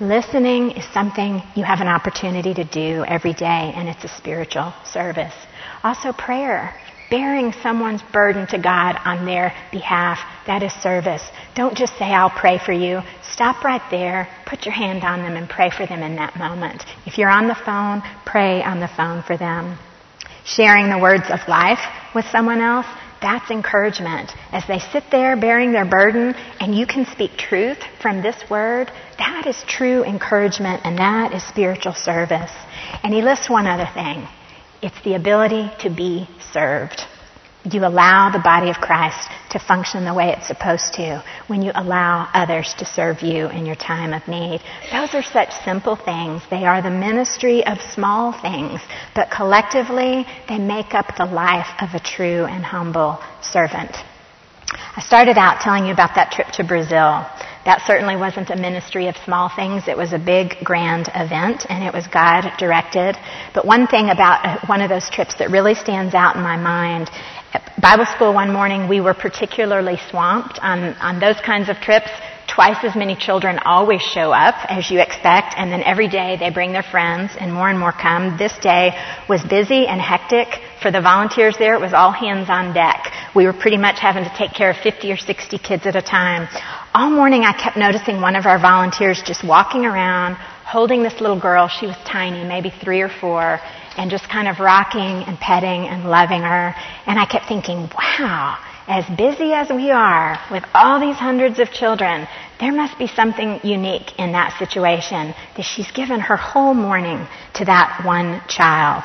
[0.00, 4.72] Listening is something you have an opportunity to do every day, and it's a spiritual
[4.84, 5.34] service.
[5.82, 6.74] Also, prayer.
[7.08, 11.22] Bearing someone's burden to God on their behalf, that is service.
[11.54, 13.00] Don't just say, I'll pray for you.
[13.22, 16.82] Stop right there, put your hand on them, and pray for them in that moment.
[17.06, 19.78] If you're on the phone, pray on the phone for them.
[20.44, 21.78] Sharing the words of life
[22.12, 22.86] with someone else,
[23.20, 24.32] that's encouragement.
[24.52, 28.90] As they sit there bearing their burden and you can speak truth from this word,
[29.18, 32.52] that is true encouragement and that is spiritual service.
[33.02, 34.26] And he lists one other thing.
[34.82, 37.06] It's the ability to be served
[37.74, 41.72] you allow the body of Christ to function the way it's supposed to when you
[41.74, 44.60] allow others to serve you in your time of need.
[44.92, 46.42] Those are such simple things.
[46.50, 48.80] They are the ministry of small things,
[49.14, 53.96] but collectively they make up the life of a true and humble servant.
[54.96, 57.24] I started out telling you about that trip to Brazil.
[57.66, 59.88] That certainly wasn't a ministry of small things.
[59.88, 63.16] It was a big, grand event, and it was God directed.
[63.54, 66.56] But one thing about uh, one of those trips that really stands out in my
[66.56, 67.10] mind
[67.80, 72.10] Bible school one morning, we were particularly swamped on, on those kinds of trips.
[72.48, 76.50] Twice as many children always show up as you expect, and then every day they
[76.50, 78.38] bring their friends, and more and more come.
[78.38, 78.92] This day
[79.28, 80.48] was busy and hectic.
[80.80, 83.12] For the volunteers there, it was all hands on deck.
[83.34, 86.02] We were pretty much having to take care of 50 or 60 kids at a
[86.02, 86.48] time.
[86.94, 91.38] All morning I kept noticing one of our volunteers just walking around, holding this little
[91.38, 91.68] girl.
[91.68, 93.60] She was tiny, maybe three or four,
[93.96, 96.74] and just kind of rocking and petting and loving her.
[97.06, 101.70] And I kept thinking, wow, as busy as we are with all these hundreds of
[101.70, 102.28] children,
[102.60, 107.64] there must be something unique in that situation that she's given her whole morning to
[107.64, 109.04] that one child.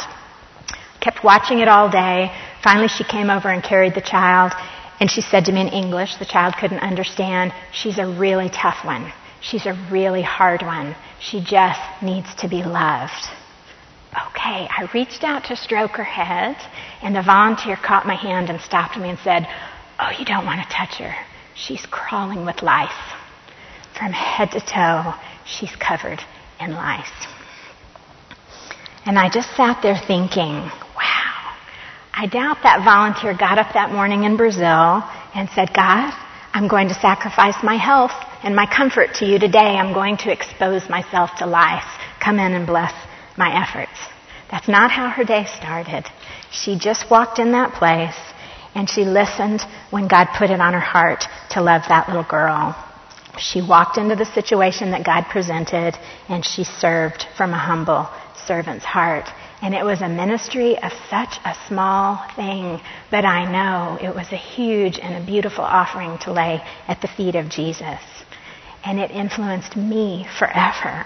[1.00, 2.32] Kept watching it all day.
[2.64, 4.52] Finally, she came over and carried the child,
[5.00, 8.86] and she said to me in English, the child couldn't understand, she's a really tough
[8.86, 9.12] one.
[9.42, 10.96] She's a really hard one.
[11.20, 13.41] She just needs to be loved.
[14.12, 16.58] Okay, I reached out to stroke her head,
[17.02, 19.48] and the volunteer caught my hand and stopped me and said,
[20.00, 21.16] Oh, you don't want to touch her.
[21.56, 22.92] She's crawling with lice.
[23.98, 25.14] From head to toe,
[25.46, 26.20] she's covered
[26.60, 27.28] in lice.
[29.06, 31.56] And I just sat there thinking, wow,
[32.14, 35.04] I doubt that volunteer got up that morning in Brazil
[35.34, 36.14] and said, God,
[36.54, 38.12] I'm going to sacrifice my health
[38.44, 39.78] and my comfort to you today.
[39.78, 41.86] I'm going to expose myself to lice.
[42.20, 42.94] Come in and bless
[43.42, 43.98] my efforts.
[44.52, 46.06] That's not how her day started.
[46.52, 48.20] She just walked in that place
[48.76, 52.76] and she listened when God put it on her heart to love that little girl.
[53.40, 55.98] She walked into the situation that God presented
[56.30, 58.08] and she served from a humble
[58.46, 59.28] servant's heart.
[59.64, 62.80] And it was a ministry of such a small thing,
[63.10, 67.08] but I know it was a huge and a beautiful offering to lay at the
[67.08, 68.02] feet of Jesus.
[68.86, 71.06] And it influenced me forever.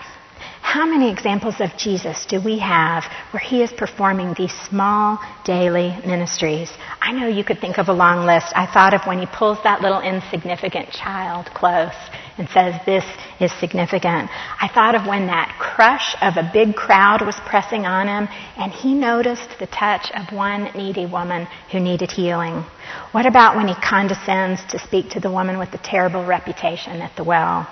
[0.66, 5.96] How many examples of Jesus do we have where he is performing these small daily
[6.06, 6.70] ministries?
[7.00, 8.48] I know you could think of a long list.
[8.56, 11.94] I thought of when he pulls that little insignificant child close
[12.40, 13.06] and says, This
[13.40, 14.30] is significant.
[14.60, 18.72] I thought of when that crush of a big crowd was pressing on him and
[18.72, 22.66] he noticed the touch of one needy woman who needed healing.
[23.12, 27.16] What about when he condescends to speak to the woman with the terrible reputation at
[27.16, 27.68] the well?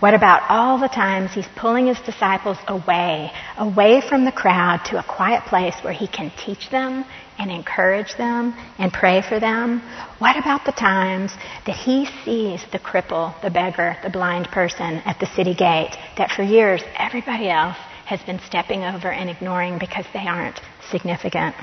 [0.00, 4.98] What about all the times he's pulling his disciples away, away from the crowd to
[4.98, 7.04] a quiet place where he can teach them
[7.38, 9.82] and encourage them and pray for them?
[10.18, 11.32] What about the times
[11.66, 16.30] that he sees the cripple, the beggar, the blind person at the city gate that
[16.30, 17.76] for years everybody else
[18.06, 21.54] has been stepping over and ignoring because they aren't significant?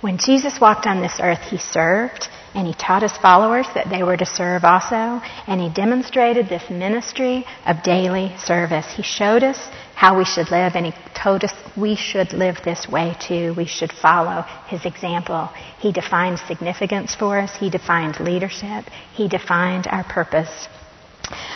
[0.00, 2.28] When Jesus walked on this earth, he served
[2.58, 6.68] and he taught his followers that they were to serve also, and he demonstrated this
[6.68, 8.84] ministry of daily service.
[8.96, 9.56] He showed us
[9.94, 13.54] how we should live, and he told us we should live this way too.
[13.56, 15.48] We should follow his example.
[15.78, 20.66] He defined significance for us, he defined leadership, he defined our purpose.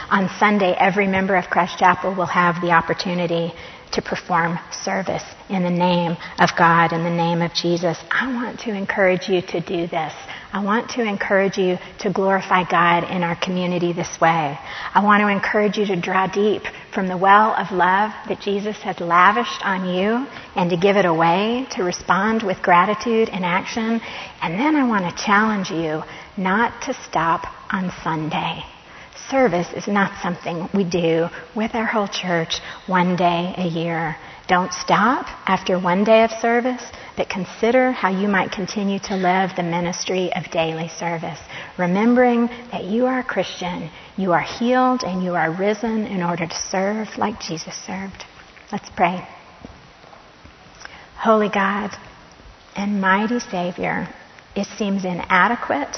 [0.08, 3.52] On Sunday, every member of Christ Chapel will have the opportunity
[3.92, 7.98] to perform service in the name of God, in the name of Jesus.
[8.10, 10.12] I want to encourage you to do this.
[10.52, 14.58] I want to encourage you to glorify God in our community this way.
[14.94, 16.62] I want to encourage you to draw deep
[16.94, 20.26] from the well of love that Jesus has lavished on you
[20.56, 24.00] and to give it away, to respond with gratitude and action.
[24.40, 26.02] And then I want to challenge you
[26.36, 28.62] not to stop on Sunday
[29.30, 34.16] service is not something we do with our whole church one day a year.
[34.48, 36.82] Don't stop after one day of service,
[37.16, 41.38] but consider how you might continue to live the ministry of daily service,
[41.78, 46.46] remembering that you are a Christian, you are healed, and you are risen in order
[46.46, 48.24] to serve like Jesus served.
[48.70, 49.26] Let's pray.
[51.16, 51.90] Holy God
[52.74, 54.08] and mighty Savior,
[54.56, 55.96] it seems inadequate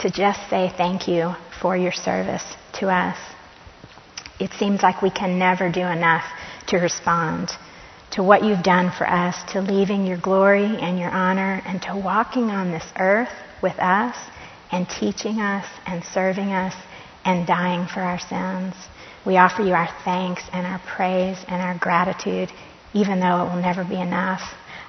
[0.00, 2.44] to just say thank you for your service
[2.74, 3.18] to us.
[4.40, 6.24] It seems like we can never do enough
[6.68, 7.50] to respond
[8.12, 11.96] to what you've done for us, to leaving your glory and your honor, and to
[11.96, 13.32] walking on this earth
[13.62, 14.16] with us
[14.70, 16.74] and teaching us and serving us
[17.24, 18.74] and dying for our sins.
[19.26, 22.50] We offer you our thanks and our praise and our gratitude,
[22.94, 24.40] even though it will never be enough.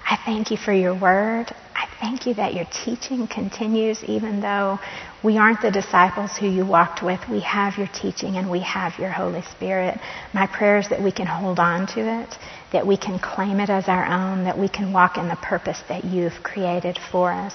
[0.10, 1.54] I thank you for your word.
[2.00, 4.80] Thank you that your teaching continues even though
[5.22, 7.20] we aren't the disciples who you walked with.
[7.30, 10.00] We have your teaching and we have your Holy Spirit.
[10.34, 12.36] My prayer is that we can hold on to it,
[12.72, 15.82] that we can claim it as our own, that we can walk in the purpose
[15.90, 17.54] that you've created for us.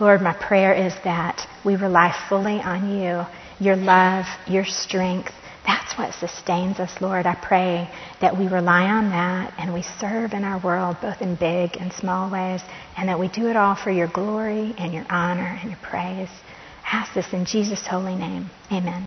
[0.00, 3.22] Lord, my prayer is that we rely fully on you,
[3.64, 5.32] your love, your strength.
[5.66, 7.26] That's what sustains us, Lord.
[7.26, 7.88] I pray
[8.20, 11.92] that we rely on that and we serve in our world, both in big and
[11.92, 12.60] small ways,
[12.96, 16.30] and that we do it all for your glory and your honor and your praise.
[16.84, 18.48] I ask this in Jesus' holy name.
[18.70, 19.05] Amen.